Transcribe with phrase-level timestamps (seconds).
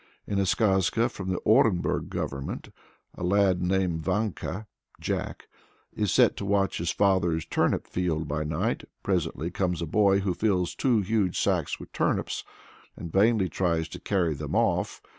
[0.25, 2.71] In a skazka from the Orenburg Government,
[3.13, 4.65] a lad named Vanka
[4.99, 5.47] [Jack]
[5.93, 8.85] is set to watch his father's turnip field by night.
[9.03, 12.43] Presently comes a boy who fills two huge sacks with turnips,
[12.97, 15.03] and vainly tries to carry them off.